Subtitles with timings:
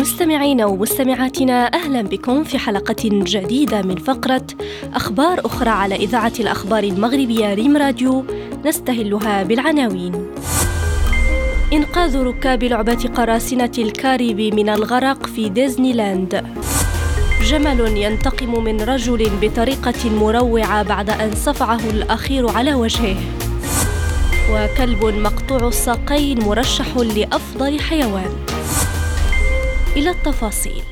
[0.00, 4.46] مستمعينا ومستمعاتنا أهلا بكم في حلقة جديدة من فقرة
[4.94, 8.24] أخبار أخرى على إذاعة الأخبار المغربية ريم راديو
[8.64, 10.26] نستهلها بالعناوين.
[11.72, 16.44] إنقاذ ركاب لعبة قراصنة الكاريبي من الغرق في ديزني لاند.
[17.44, 23.16] جمل ينتقم من رجل بطريقة مروعة بعد أن صفعه الأخير على وجهه.
[24.52, 28.49] وكلب مقطوع الساقين مرشح لأفضل حيوان.
[29.96, 30.82] إلى التفاصيل.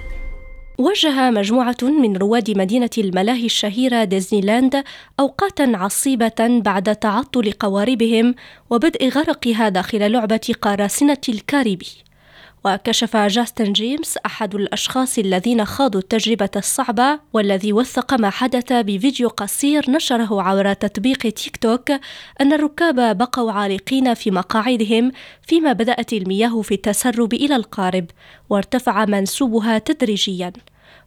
[0.78, 4.84] وجه مجموعة من رواد مدينة الملاهي الشهيرة ديزني لاند
[5.20, 8.34] أوقاتا عصيبة بعد تعطل قواربهم
[8.70, 12.07] وبدء غرقها داخل لعبة قراصنة الكاريبي.
[12.64, 19.90] وكشف جاستن جيمس أحد الأشخاص الذين خاضوا التجربة الصعبة والذي وثق ما حدث بفيديو قصير
[19.90, 21.90] نشره عبر تطبيق تيك توك
[22.40, 28.06] أن الركاب بقوا عالقين في مقاعدهم فيما بدأت المياه في التسرب إلى القارب
[28.50, 30.52] وارتفع منسوبها تدريجياً.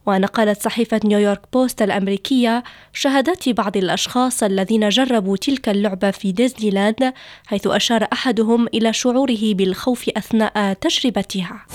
[0.06, 2.64] ونقلت صحيفة نيويورك بوست الأمريكية
[2.94, 7.14] شهادات بعض الأشخاص الذين جربوا تلك اللعبة في ديزني لاند
[7.46, 11.66] حيث أشار أحدهم إلى شعوره بالخوف أثناء تجربتها.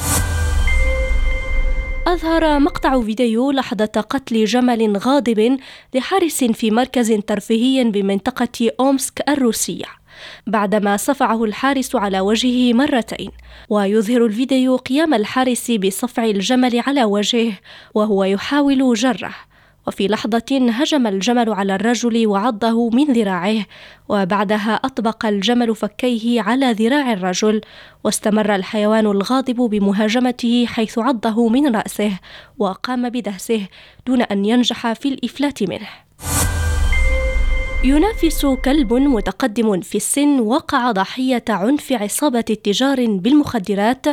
[2.07, 5.59] أظهر مقطع فيديو لحظة قتل جمل غاضب
[5.95, 10.06] لحارس في مركز ترفيهي بمنطقة أومسك الروسية.
[10.47, 13.31] بعدما صفعه الحارس على وجهه مرتين
[13.71, 17.53] ويظهر الفيديو قيام الحارس بصفع الجمل على وجهه
[17.95, 19.35] وهو يحاول جره.
[19.87, 23.67] وفي لحظة هجم الجمل على الرجل وعضه من ذراعه
[24.09, 27.61] وبعدها أطبق الجمل فكيه على ذراع الرجل
[28.05, 32.13] واستمر الحيوان الغاضب بمهاجمته حيث عضه من رأسه
[32.59, 33.69] وقام بدهسه
[34.07, 36.06] دون أن ينجح في الإفلات منه.
[37.85, 44.07] ينافس كلب متقدم في السن وقع ضحية عنف عصابة تجار بالمخدرات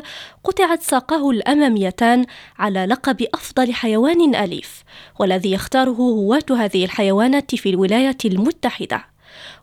[0.43, 2.25] قطعت ساقاه الأماميتان
[2.59, 4.83] على لقب أفضل حيوان أليف
[5.19, 9.12] والذي يختاره هواة هذه الحيوانات في الولايات المتحدة.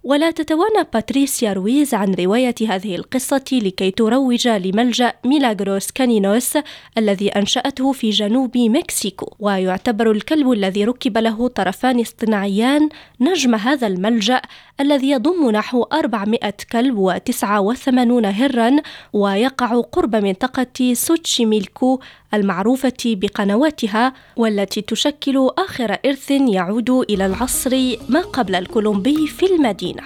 [0.04, 6.58] ولا تتوانى باتريسيا رويز عن رواية هذه القصة لكي تروج لملجأ ميلاغروس كانينوس
[6.98, 9.34] الذي أنشأته في جنوب مكسيكو.
[9.38, 12.88] ويعتبر الكلب الذي ركب له طرفان اصطناعيان
[13.20, 14.42] نجم هذا الملجأ
[14.80, 16.38] الذي يضم نحو 400
[16.72, 18.76] كلب و89 هرا
[19.12, 22.00] ويقع قرب منطقة سوتشيميلكو
[22.34, 27.70] المعروفة بقنواتها والتي تشكل آخر إرث يعود إلى العصر
[28.08, 30.02] ما قبل الكولومبي في المدينة.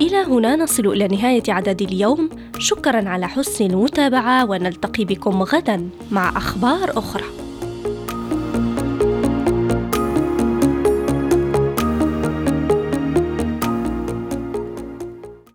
[0.00, 6.28] إلى هنا نصل إلى نهاية عدد اليوم، شكرا على حسن المتابعة ونلتقي بكم غدا مع
[6.36, 7.49] أخبار أخرى.